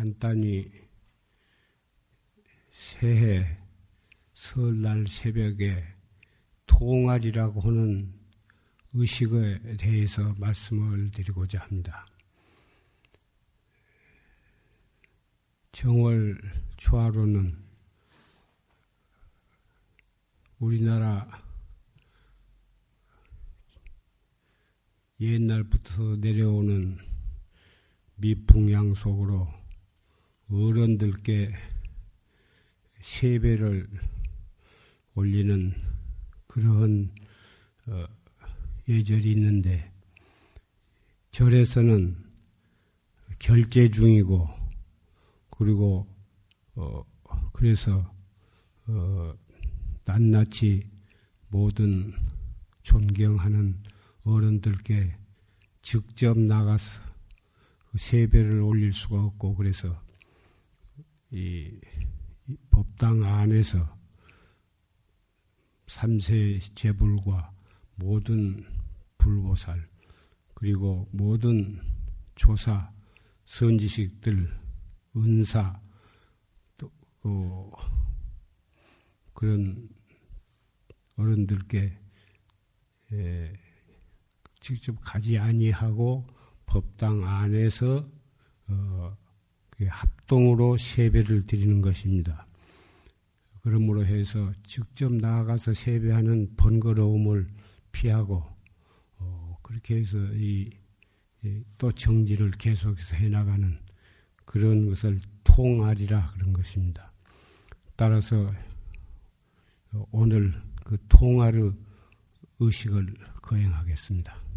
간단히 0.00 0.72
새해 2.72 3.58
설날 4.32 5.06
새벽에 5.06 5.84
통알이라고 6.64 7.60
하는 7.60 8.10
의식에 8.94 9.76
대해서 9.76 10.32
말씀을 10.38 11.10
드리고자 11.10 11.60
합니다. 11.60 12.06
정월 15.72 16.40
초하로는 16.78 17.62
우리나라 20.60 21.42
옛날부터 25.20 26.16
내려오는 26.16 26.98
미풍양 28.16 28.94
속으로 28.94 29.59
어른들께 30.50 31.54
세배를 33.00 33.88
올리는 35.14 35.72
그러한 36.48 37.10
어, 37.86 38.04
예절이 38.88 39.30
있는데 39.32 39.92
절에서는 41.30 42.16
결제 43.38 43.88
중이고 43.88 44.48
그리고 45.50 46.06
어 46.74 47.04
그래서 47.52 48.12
어 48.88 49.34
낱낱이 50.04 50.84
모든 51.48 52.12
존경하는 52.82 53.80
어른들께 54.24 55.16
직접 55.82 56.36
나가서 56.36 57.02
그 57.90 57.98
세배를 57.98 58.60
올릴 58.60 58.92
수가 58.92 59.22
없고 59.22 59.54
그래서 59.54 60.09
이, 61.32 61.80
이 62.46 62.56
법당 62.70 63.22
안에서 63.24 63.98
삼세 65.86 66.60
제불과 66.74 67.52
모든 67.96 68.64
불보살 69.18 69.88
그리고 70.54 71.08
모든 71.12 71.80
조사 72.34 72.92
선지식들 73.44 74.58
은사 75.16 75.80
또 76.76 76.90
어, 77.22 77.70
그런 79.34 79.88
어른들께 81.16 81.98
에, 83.12 83.52
직접 84.60 84.96
가지 85.00 85.38
아니하고 85.38 86.26
법당 86.66 87.26
안에서 87.26 88.08
어, 88.68 89.16
합동으로 89.86 90.76
세배를 90.76 91.46
드리는 91.46 91.80
것입니다. 91.80 92.46
그러므로 93.62 94.04
해서 94.04 94.52
직접 94.66 95.12
나아가서 95.12 95.74
세배하는 95.74 96.54
번거로움을 96.56 97.46
피하고 97.92 98.44
어, 99.18 99.58
그렇게 99.62 99.96
해서 99.96 100.18
이, 100.34 100.70
이 101.44 101.62
또 101.78 101.90
정지를 101.90 102.50
계속해서 102.52 103.16
해나가는 103.16 103.78
그런 104.44 104.86
것을 104.86 105.18
통할이라 105.44 106.32
그런 106.32 106.52
것입니다. 106.52 107.12
따라서 107.96 108.52
오늘 110.10 110.60
그 110.84 110.98
통할의 111.08 111.72
의식을 112.58 113.14
거행하겠습니다. 113.40 114.49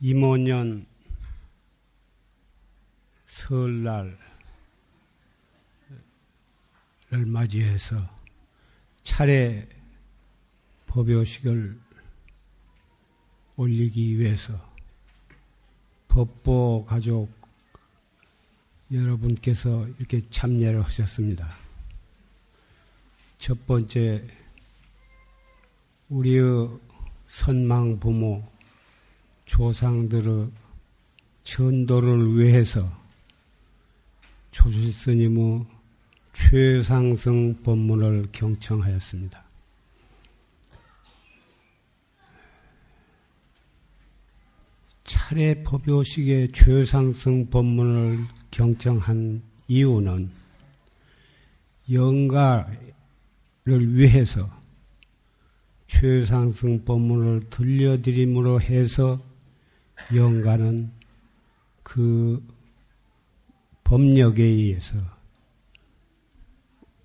이모년 0.00 0.86
설날을 3.26 4.16
맞이해서 7.26 7.96
차례 9.02 9.68
법요식을 10.86 11.78
올리기 13.56 14.18
위해서 14.18 14.58
법보 16.08 16.86
가족 16.88 17.28
여러분께서 18.90 19.86
이렇게 19.98 20.22
참여를 20.22 20.82
하셨습니다. 20.82 21.54
첫 23.38 23.66
번째, 23.66 24.26
우리의 26.08 26.68
선망 27.26 28.00
부모, 28.00 28.50
조상들의 29.50 30.48
천도를 31.42 32.38
위해서 32.38 32.88
조실 34.52 34.92
스님의 34.92 35.66
최상승 36.32 37.60
법문을 37.64 38.28
경청하였습니다. 38.30 39.44
차례 45.02 45.64
법요식의 45.64 46.52
최상승 46.52 47.50
법문을 47.50 48.24
경청한 48.52 49.42
이유는 49.66 50.30
영가를 51.90 52.76
위해서 53.96 54.48
최상승 55.88 56.84
법문을 56.84 57.50
들려드림으로 57.50 58.60
해서 58.60 59.20
영가는 60.14 60.90
그 61.82 62.46
법력에 63.84 64.42
의해서 64.42 64.98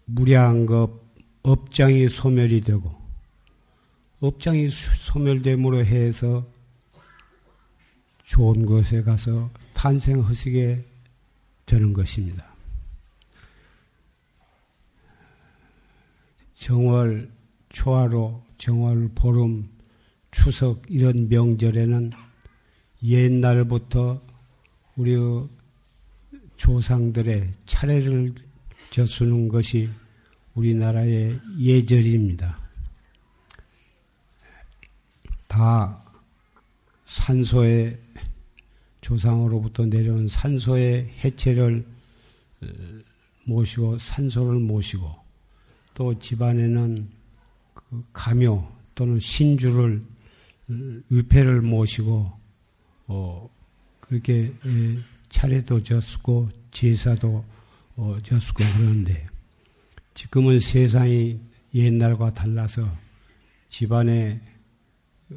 무량급 0.05 1.03
업장이 1.43 2.09
소멸이 2.09 2.61
되고 2.61 2.93
업장이 4.19 4.69
소멸됨으로 4.69 5.83
해서 5.85 6.45
좋은 8.25 8.65
곳에 8.65 9.03
가서 9.03 9.49
탄생하시게 9.73 10.83
되는 11.65 11.93
것입니다. 11.93 12.55
정월 16.55 17.31
초하로, 17.69 18.41
정월 18.57 19.09
보름, 19.13 19.69
추석 20.31 20.81
이런 20.89 21.27
명절에는 21.29 22.11
옛날부터 23.03 24.21
우리 24.95 25.15
조상들의 26.55 27.51
차례를 27.65 28.33
져수는 28.89 29.49
것이 29.49 29.89
우리나라의 30.53 31.39
예절입니다. 31.59 32.57
다 35.47 36.03
산소의 37.05 37.99
조상으로부터 39.01 39.85
내려온 39.85 40.27
산소의 40.27 41.13
해체를 41.23 41.85
어, 42.63 42.67
모시고 43.43 43.99
산소를 43.99 44.59
모시고 44.59 45.15
또 45.93 46.17
집안에는 46.17 47.07
그 47.73 48.03
가묘 48.11 48.67
또는 48.95 49.19
신주를 49.19 50.03
어, 50.69 50.73
위패를 51.09 51.61
모시고 51.61 52.44
어, 53.07 53.49
그렇게 53.99 54.53
차례도 55.29 55.83
졌고 55.83 56.49
제사도 56.71 57.43
어, 57.95 58.17
졌고 58.21 58.63
그러는데 58.77 59.27
지금은 60.13 60.59
세상이 60.59 61.39
옛날과 61.73 62.33
달라서 62.33 62.89
집안에 63.69 64.41
어, 65.29 65.35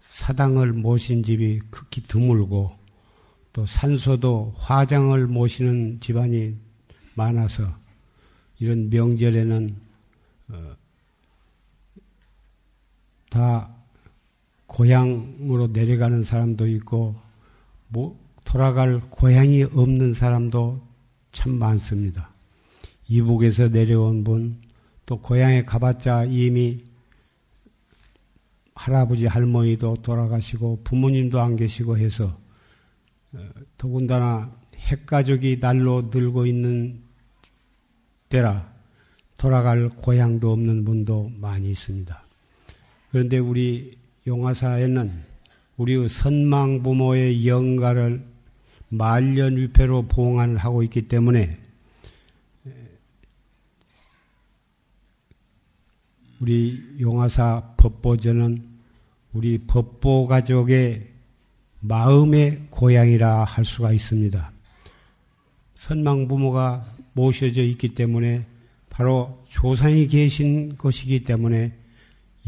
사당을 0.00 0.72
모신 0.72 1.22
집이 1.22 1.60
극히 1.70 2.02
드물고 2.02 2.76
또 3.52 3.66
산소도 3.66 4.54
화장을 4.56 5.26
모시는 5.26 6.00
집안이 6.00 6.56
많아서 7.14 7.74
이런 8.58 8.90
명절에는 8.90 9.76
어, 10.48 10.76
다 13.30 13.75
고향으로 14.76 15.68
내려가는 15.68 16.22
사람도 16.22 16.66
있고 16.66 17.14
뭐 17.88 18.20
돌아갈 18.44 19.00
고향이 19.00 19.62
없는 19.62 20.12
사람도 20.12 20.86
참 21.32 21.54
많습니다. 21.54 22.28
이북에서 23.08 23.68
내려온 23.68 24.22
분, 24.22 24.60
또 25.06 25.18
고향에 25.18 25.64
가봤자 25.64 26.24
이미 26.24 26.84
할아버지 28.74 29.24
할머니도 29.24 30.02
돌아가시고 30.02 30.82
부모님도 30.84 31.40
안 31.40 31.56
계시고 31.56 31.96
해서 31.96 32.38
어, 33.32 33.48
더군다나 33.78 34.52
핵가족이 34.76 35.58
날로 35.58 36.10
늘고 36.12 36.44
있는 36.44 37.00
때라 38.28 38.70
돌아갈 39.38 39.88
고향도 39.88 40.52
없는 40.52 40.84
분도 40.84 41.30
많이 41.34 41.70
있습니다. 41.70 42.26
그런데 43.10 43.38
우리 43.38 43.96
용화사에는 44.26 45.12
우리 45.76 46.08
선망 46.08 46.82
부모의 46.82 47.46
영가를 47.46 48.24
말년위패로 48.88 50.08
봉안을 50.08 50.56
하고 50.56 50.82
있기 50.82 51.08
때문에 51.08 51.58
우리 56.40 56.82
용화사 57.00 57.74
법보전은 57.76 58.62
우리 59.32 59.58
법보 59.58 60.26
가족의 60.26 61.08
마음의 61.80 62.66
고향이라 62.70 63.44
할 63.44 63.64
수가 63.64 63.92
있습니다. 63.92 64.52
선망 65.74 66.26
부모가 66.26 66.84
모셔져 67.12 67.62
있기 67.62 67.90
때문에 67.90 68.44
바로 68.90 69.44
조상이 69.48 70.08
계신 70.08 70.76
것이기 70.76 71.24
때문에 71.24 71.72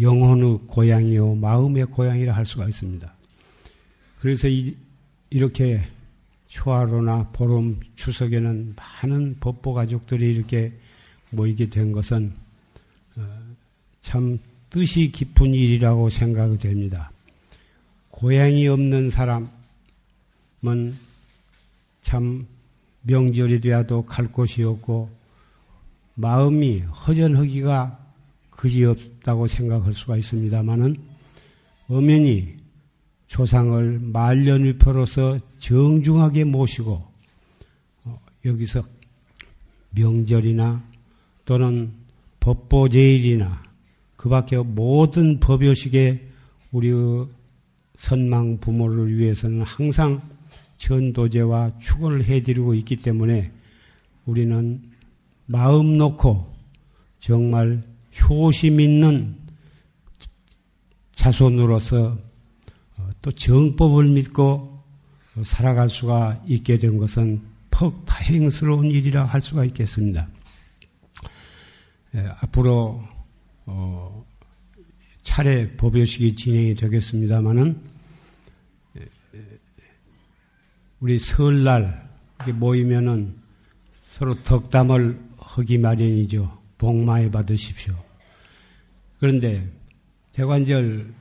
영혼의 0.00 0.61
고향이요 0.67 1.37
마음의 1.37 1.87
고향이라 1.87 2.35
할 2.35 2.47
수가 2.47 2.69
있습니다. 2.69 3.12
그래서 4.21 4.49
이, 4.49 4.75
렇게 5.31 5.83
초하루나 6.49 7.29
보름 7.33 7.81
추석에는 7.97 8.75
많은 8.77 9.37
법보 9.41 9.75
가족들이 9.75 10.35
이렇게 10.35 10.73
모이게 11.31 11.69
된 11.69 11.93
것은 11.93 12.33
어, 13.17 13.39
참 14.00 14.39
뜻이 14.71 15.12
깊은 15.12 15.53
일이라고 15.53 16.09
생각이 16.09 16.59
됩니다. 16.59 17.11
고향이 18.11 18.67
없는 18.69 19.11
사람은 19.11 19.49
참 22.01 22.47
명절이 23.03 23.61
되어도 23.61 24.06
갈 24.06 24.33
곳이 24.33 24.62
없고 24.62 25.11
마음이 26.15 26.81
허전하기가 26.81 27.98
그지 28.58 28.84
없다고 28.84 29.46
생각할 29.46 29.94
수가 29.94 30.16
있습니다만은 30.16 30.96
엄연히 31.87 32.56
조상을 33.28 34.00
말년위표로서 34.00 35.38
정중하게 35.60 36.43
모시고 36.43 37.05
어, 38.05 38.20
여기서 38.44 38.82
명절이나 39.90 40.82
또는 41.44 41.93
법보제일이나 42.40 43.62
그 44.16 44.28
밖에 44.28 44.56
모든 44.56 45.38
법요식에 45.38 46.28
우리의 46.72 47.28
선망 47.94 48.58
부모를 48.58 49.16
위해서는 49.16 49.62
항상 49.62 50.20
전도제와 50.78 51.78
축원을 51.78 52.25
해드리고 52.25 52.75
있기 52.75 52.96
때문에 52.96 53.52
우리는 54.26 54.82
마음 55.46 55.96
놓고 55.96 56.52
정말 57.20 57.84
효심 58.20 58.81
있는 58.81 59.37
자손으로서 61.12 62.19
어, 62.97 63.11
또 63.23 63.31
정법을 63.32 64.06
믿고 64.06 64.82
살아갈 65.44 65.88
수가 65.88 66.43
있게 66.47 66.79
된 66.79 66.99
것은 66.99 67.43
퍽 67.70 68.05
다행스러운 68.06 68.87
일이라 68.87 69.25
할 69.25 69.43
수가 69.43 69.65
있겠습니다. 69.67 70.29
예, 72.15 72.26
앞으로 72.41 73.03
어, 73.67 74.25
차례 75.23 75.76
법요식이 75.76 76.35
진행이 76.35 76.75
되겠습니다만은 76.75 77.99
우리 81.00 81.19
설날 81.19 82.09
모이면은 82.55 83.37
서로 84.09 84.35
덕담을 84.43 85.20
하기 85.38 85.79
마련이죠. 85.79 86.59
복 86.76 86.97
많이 86.97 87.31
받으십시오. 87.31 87.94
그런데 89.19 89.69
대관절 90.32 91.12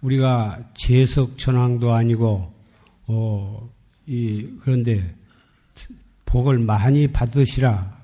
우리가 0.00 0.70
재석 0.74 1.38
천왕도 1.38 1.92
아니고 1.92 2.52
어, 3.06 3.70
이 4.06 4.46
그런데 4.60 5.14
복을 6.24 6.58
많이 6.58 7.08
받으시라 7.08 7.94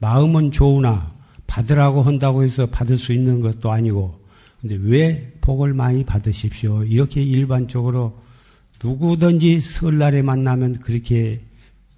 마음은 0.00 0.52
좋으나 0.52 1.18
받으라고 1.48 2.02
한다고 2.02 2.44
해서 2.44 2.66
받을 2.66 2.96
수 2.96 3.12
있는 3.12 3.40
것도 3.40 3.72
아니고, 3.72 4.20
근데 4.60 4.76
왜 4.76 5.32
복을 5.40 5.74
많이 5.74 6.04
받으십시오? 6.04 6.84
이렇게 6.84 7.22
일반적으로 7.22 8.20
누구든지 8.82 9.60
설날에 9.60 10.22
만나면 10.22 10.80
그렇게 10.80 11.40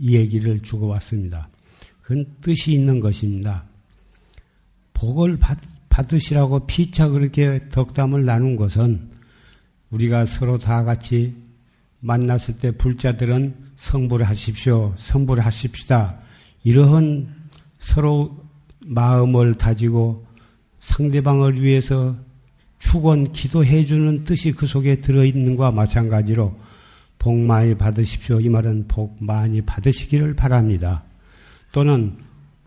얘기를 0.01 0.61
주고왔습니다. 0.61 1.49
그건 2.01 2.27
뜻이 2.41 2.73
있는 2.73 3.01
것입니다. 3.01 3.65
복을 4.95 5.39
받, 5.39 5.59
받으시라고 6.01 6.67
피차 6.67 7.09
그렇게 7.09 7.61
덕담을 7.71 8.25
나눈 8.25 8.57
것은 8.57 9.11
우리가 9.91 10.25
서로 10.25 10.59
다 10.59 10.85
같이 10.85 11.35
만났을 12.01 12.59
때 12.59 12.71
불자들은 12.71 13.55
성불을 13.77 14.27
하십시오. 14.27 14.95
성불을 14.97 15.45
하십시다. 15.45 16.17
이러한 16.65 17.29
서로 17.79 18.39
마음을 18.87 19.55
다지고 19.55 20.27
상대방을 20.81 21.63
위해서 21.63 22.17
축원 22.79 23.33
기도해 23.33 23.85
주는 23.85 24.25
뜻이 24.25 24.53
그 24.53 24.67
속에 24.67 25.03
들어 25.03 25.25
있는 25.25 25.57
것과 25.57 25.73
마찬가지로 25.73 26.59
복 27.19 27.37
많이 27.37 27.75
받으십시오. 27.75 28.41
이 28.41 28.49
말은 28.49 28.87
복 28.89 29.23
많이 29.23 29.61
받으시기를 29.61 30.35
바랍니다. 30.35 31.03
또는 31.73 32.17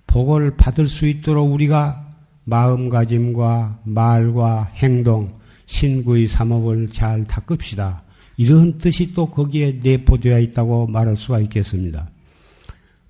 복을 0.06 0.56
받을 0.56 0.86
수 0.86 1.07
있도록 1.07 1.51
우리가 1.51 2.02
마음가짐과 2.45 3.80
말과 3.84 4.72
행동, 4.75 5.40
신구의 5.66 6.28
삼업을 6.28 6.90
잘 6.90 7.25
닦읍시다. 7.25 8.04
이런 8.38 8.78
뜻이 8.78 9.13
또 9.13 9.28
거기에 9.28 9.80
내포되어 9.84 10.40
있다고 10.40 10.88
말할 10.88 11.16
수가 11.18 11.40
있겠습니다. 11.42 12.10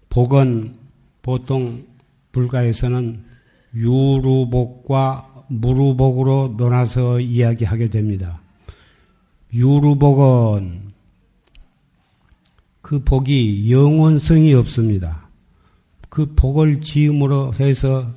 복은 0.10 0.76
보통 1.22 1.86
불가에서는 2.32 3.24
유루복과 3.76 5.46
무루복으로 5.48 6.56
논아서 6.58 7.20
이야기하게 7.20 7.90
됩니다. 7.90 8.40
유루복은 9.54 10.94
그 12.82 13.04
복이 13.04 13.72
영원성이 13.72 14.54
없습니다. 14.54 15.28
그 16.10 16.34
복을 16.36 16.82
지음으로 16.82 17.54
해서 17.60 18.12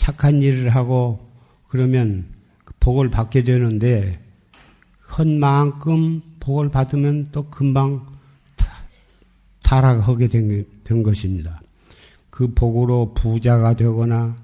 착한 0.00 0.40
일을 0.40 0.70
하고 0.70 1.30
그러면 1.68 2.24
그 2.64 2.72
복을 2.80 3.10
받게 3.10 3.42
되는데 3.42 4.18
헌 5.10 5.38
만큼 5.38 6.22
복을 6.40 6.70
받으면 6.70 7.28
또 7.32 7.50
금방 7.50 8.06
타락하게 9.62 10.28
된, 10.28 10.64
된 10.84 11.02
것입니다. 11.02 11.60
그 12.30 12.52
복으로 12.54 13.12
부자가 13.12 13.74
되거나 13.74 14.36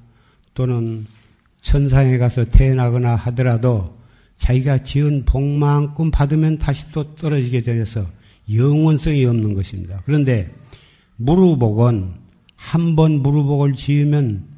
또는 0.53 1.07
천상에 1.63 2.19
가서 2.19 2.45
태어나거나 2.45 3.17
하더라도 3.17 3.97
자기가 4.37 4.83
지은 4.83 5.25
복만큼 5.25 6.11
받으면 6.11 6.59
다시 6.59 6.91
또 6.93 7.15
떨어지게 7.15 7.63
되어서 7.63 8.07
영원성이 8.53 9.25
없는 9.25 9.55
것입니다. 9.55 10.03
그런데 10.05 10.55
무르복은 11.17 12.13
한 12.57 12.95
번 12.95 13.23
무르복을 13.23 13.73
지으면 13.73 14.56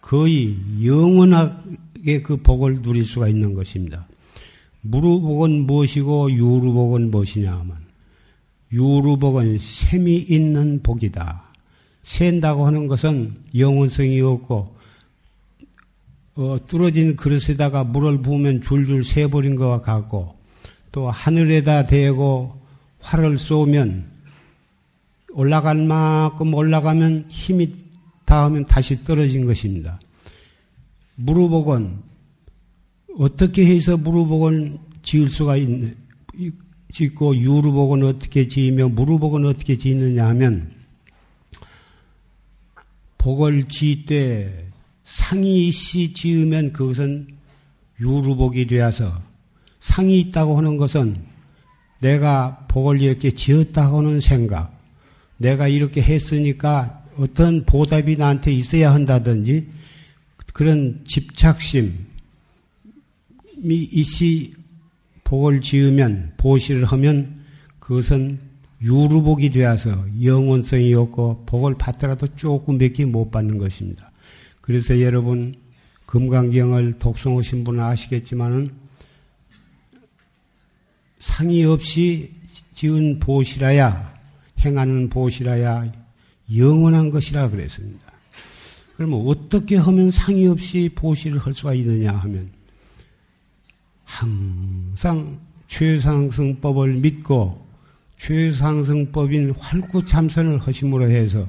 거의 0.00 0.56
영원하게 0.84 2.22
그 2.22 2.36
복을 2.36 2.82
누릴 2.82 3.04
수가 3.04 3.28
있는 3.28 3.54
것입니다. 3.54 4.06
무르복은 4.82 5.66
무엇이고 5.66 6.32
유루복은 6.32 7.10
무엇이냐 7.10 7.52
하면 7.52 7.76
유루복은 8.72 9.58
셈이 9.58 10.16
있는 10.16 10.80
복이다. 10.82 11.42
샌다고 12.02 12.66
하는 12.66 12.86
것은 12.86 13.36
영원성이 13.54 14.20
없고 14.20 14.76
어, 16.36 16.58
뚫어진 16.66 17.16
그릇에다가 17.16 17.84
물을 17.84 18.22
부으면 18.22 18.62
줄줄 18.62 19.04
새버린 19.04 19.56
것과 19.56 19.82
같고 19.82 20.36
또 20.92 21.10
하늘에다 21.10 21.86
대고 21.86 22.58
활을 23.00 23.36
쏘면 23.36 24.06
올라갈 25.32 25.76
만큼 25.76 26.54
올라가면 26.54 27.26
힘이 27.28 27.72
닿으면 28.30 28.64
다시 28.66 29.02
떨어진 29.02 29.44
것입니다. 29.44 29.98
무릎복은 31.16 31.98
어떻게 33.18 33.66
해서 33.66 33.96
무릎복을 33.96 34.78
지을 35.02 35.28
수가 35.28 35.56
있는 35.56 35.96
짓고 36.92 37.36
유루복은 37.36 38.04
어떻게 38.04 38.46
지으며 38.46 38.88
무릎복은 38.88 39.46
어떻게 39.46 39.76
지느냐 39.76 40.28
하면 40.28 40.70
복을 43.18 43.64
지때 43.64 44.66
상이 45.02 45.72
시 45.72 46.12
지으면 46.12 46.72
그것은 46.72 47.26
유루복이 48.00 48.68
되어서 48.68 49.20
상이 49.80 50.20
있다고 50.20 50.56
하는 50.56 50.76
것은 50.76 51.20
내가 51.98 52.64
복을 52.68 53.02
이렇게 53.02 53.32
지었다고 53.32 53.98
하는 53.98 54.20
생각, 54.20 54.78
내가 55.36 55.66
이렇게 55.66 56.00
했으니까 56.00 56.99
어떤 57.20 57.66
보답이 57.66 58.16
나한테 58.16 58.50
있어야 58.50 58.94
한다든지 58.94 59.68
그런 60.54 61.04
집착심, 61.04 62.06
이씨 63.62 64.52
복을 65.22 65.60
지으면 65.60 66.32
보시를 66.38 66.86
하면 66.86 67.42
그것은 67.78 68.38
유루복이 68.82 69.50
되어서 69.50 70.06
영원성이 70.22 70.94
없고 70.94 71.44
복을 71.44 71.74
받더라도 71.76 72.26
조금 72.34 72.78
밖에 72.78 73.04
못 73.04 73.30
받는 73.30 73.58
것입니다. 73.58 74.10
그래서 74.62 74.98
여러분 75.02 75.54
금강경을 76.06 76.98
독송하신 76.98 77.64
분은 77.64 77.84
아시겠지만은 77.84 78.70
상의 81.18 81.64
없이 81.64 82.32
지은 82.72 83.20
보시라야 83.20 84.18
행하는 84.64 85.10
보시라야 85.10 85.99
영원한 86.56 87.10
것이라 87.10 87.50
그랬습니다. 87.50 88.10
그러면 88.96 89.24
어떻게 89.26 89.76
하면 89.76 90.10
상의 90.10 90.46
없이 90.46 90.90
보시를 90.94 91.38
할 91.38 91.54
수가 91.54 91.74
있느냐 91.74 92.12
하면 92.12 92.50
항상 94.04 95.38
최상승법을 95.68 96.94
믿고 96.96 97.66
최상승법인 98.18 99.54
활구참선을 99.58 100.58
하심으로 100.58 101.10
해서 101.10 101.46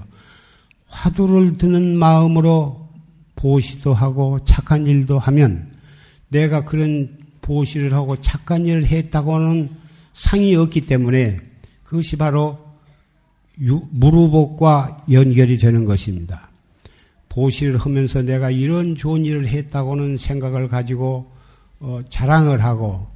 화두를 0.88 1.58
드는 1.58 1.98
마음으로 1.98 2.89
보시도 3.36 3.93
하고 3.93 4.39
착한 4.46 4.86
일도 4.86 5.20
하면 5.20 5.74
내가 6.29 6.63
그런 6.63 7.17
보시를 7.41 7.93
하고 7.93 8.15
착한 8.15 8.65
일을 8.65 8.86
했다고는 8.86 9.70
상이 10.13 10.55
없기 10.55 10.81
때문에 10.81 11.41
그것이 11.84 12.15
바로 12.15 12.61
무루복과 13.58 15.05
연결이 15.12 15.58
되는 15.58 15.86
것입니다. 15.86 16.50
보시를 17.29 17.77
하면서 17.77 18.22
내가 18.22 18.51
이런 18.51 18.96
좋은 18.96 19.24
일을 19.25 19.48
했다고는 19.48 20.17
생각을 20.17 20.67
가지고 20.67 21.31
어, 21.79 22.01
자랑을 22.10 22.63
하고 22.63 23.08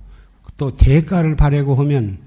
또 0.58 0.76
대가를 0.76 1.36
바라고 1.36 1.76
하면 1.76 2.18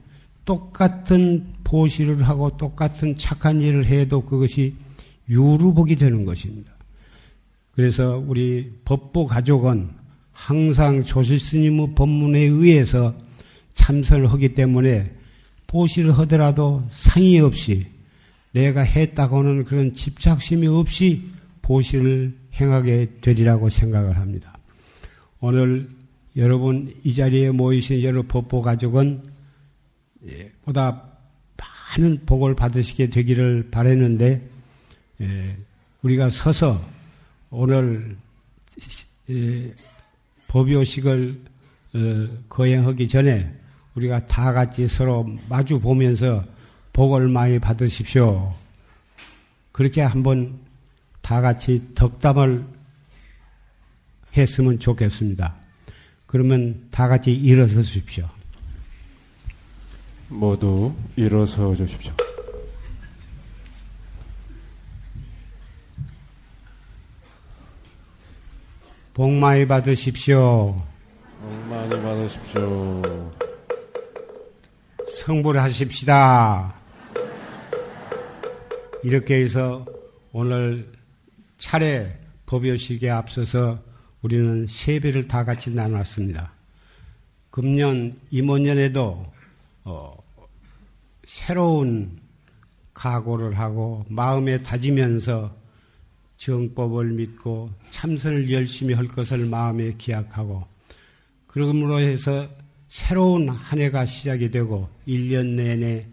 똑같은 0.45 1.47
보시를 1.65 2.23
하고 2.23 2.57
똑같은 2.57 3.17
착한 3.17 3.61
일을 3.61 3.87
해도 3.87 4.23
그것이 4.23 4.75
유루복이 5.29 5.97
되는 5.97 6.25
것입니다. 6.25 6.73
그래서 7.75 8.23
우리 8.27 8.73
법보 8.85 9.27
가족은 9.27 9.91
항상 10.33 11.03
조실 11.03 11.39
스님의 11.39 11.95
법문에 11.95 12.41
의해서 12.41 13.15
참선을 13.73 14.33
하기 14.33 14.55
때문에 14.55 15.13
보시를 15.67 16.17
하더라도 16.19 16.85
상의 16.91 17.41
없이 17.41 17.87
내가 18.53 18.83
했다고는 18.83 19.65
그런 19.65 19.95
집착심이 19.95 20.67
없이 20.67 21.31
보시를 21.63 22.35
행하게 22.55 23.19
되리라고 23.21 23.69
생각을 23.69 24.17
합니다. 24.17 24.57
오늘 25.41 25.89
여러분 26.37 26.95
이 27.05 27.15
자리에 27.15 27.51
모이신 27.51 28.03
여러 28.03 28.23
법보 28.23 28.63
가족은 28.63 29.23
예, 30.27 30.51
보다 30.65 31.05
많은 31.97 32.25
복을 32.27 32.55
받으시게 32.55 33.11
되기를 33.11 33.69
바랬는데 33.71 34.43
예, 35.21 35.57
우리가 36.03 36.31
서서 36.31 36.85
오늘 37.51 38.17
예, 39.31 39.73
법요식을 40.49 41.41
어, 41.95 42.29
거행하기 42.49 43.09
전에 43.09 43.53
우리가 43.95 44.27
다 44.27 44.53
같이 44.53 44.87
서로 44.87 45.29
마주 45.49 45.81
보면서 45.81 46.45
복을 46.99 47.29
많이 47.29 47.61
받으십시오. 47.61 48.53
그렇게 49.71 50.03
한번 50.03 50.59
다 51.21 51.41
같이 51.41 51.81
덕담을 51.95 52.65
했으면 54.37 54.81
좋겠습니다. 54.81 55.55
그러면 56.27 56.89
다 56.91 57.07
같이 57.07 57.33
일어서 57.33 57.83
주십시오. 57.83 58.29
모두 60.27 60.93
일어서 61.15 61.73
주십시오. 61.77 62.13
복 69.15 69.31
많이 69.35 69.69
받으십시오. 69.69 70.83
복 71.41 71.53
많이 71.71 71.91
받으십시오. 71.91 73.33
성불 75.07 75.61
하십시다. 75.61 76.78
이렇게 79.05 79.37
해서 79.37 79.87
오늘 80.33 80.93
차례 81.57 82.19
법요식에 82.47 83.11
앞서서 83.11 83.83
우리는 84.23 84.67
세배를 84.67 85.29
다 85.29 85.45
같이 85.45 85.71
나눴습니다. 85.71 86.53
금년 87.51 88.19
임원년에도 88.31 89.25
어, 89.85 90.17
새로운 91.27 92.19
각오를 92.95 93.59
하고 93.59 94.05
마음에 94.09 94.63
다지면서 94.63 95.55
정법을 96.37 97.13
믿고 97.13 97.71
참선을 97.91 98.51
열심히 98.51 98.95
할 98.95 99.07
것을 99.09 99.45
마음에 99.47 99.95
기약하고 99.99 100.67
그러므로 101.47 102.01
해서 102.01 102.49
새로운 102.89 103.49
한 103.49 103.81
해가 103.81 104.07
시작이 104.07 104.51
되고 104.51 104.89
1년 105.07 105.55
내내 105.55 106.07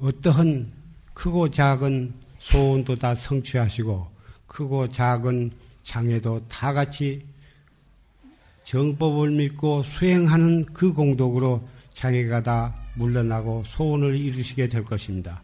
어떠한 0.00 0.83
크고 1.14 1.50
작은 1.50 2.12
소원도 2.40 2.96
다 2.96 3.14
성취하시고 3.14 4.06
크고 4.46 4.88
작은 4.88 5.52
장애도 5.82 6.48
다 6.48 6.72
같이 6.72 7.24
정법을 8.64 9.30
믿고 9.30 9.82
수행하는 9.82 10.66
그 10.66 10.92
공덕으로 10.92 11.66
장애가 11.92 12.42
다 12.42 12.74
물러나고 12.96 13.62
소원을 13.66 14.16
이루시게 14.16 14.68
될 14.68 14.84
것입니다. 14.84 15.42